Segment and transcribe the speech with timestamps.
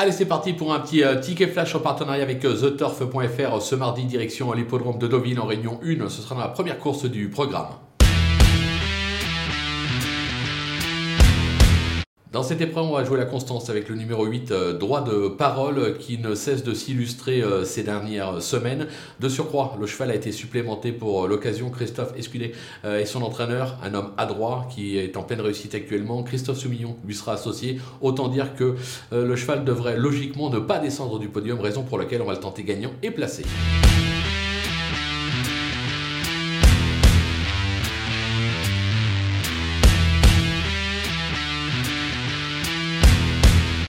[0.00, 3.74] Allez, c'est parti pour un petit euh, ticket flash en partenariat avec euh, TheTurf.fr ce
[3.74, 6.08] mardi, direction l'hippodrome de Deauville en Réunion 1.
[6.08, 7.66] Ce sera dans la première course du programme.
[12.30, 15.28] Dans cette épreuve, on va jouer la constance avec le numéro 8, euh, droit de
[15.28, 18.86] parole, qui ne cesse de s'illustrer euh, ces dernières semaines.
[19.18, 21.70] De surcroît, le cheval a été supplémenté pour euh, l'occasion.
[21.70, 22.52] Christophe Escudet
[22.84, 26.22] et son entraîneur, un homme adroit qui est en pleine réussite actuellement.
[26.22, 27.80] Christophe Soumillon lui sera associé.
[28.02, 28.76] Autant dire que
[29.12, 32.40] le cheval devrait logiquement ne pas descendre du podium, raison pour laquelle on va le
[32.40, 33.44] tenter gagnant et placé.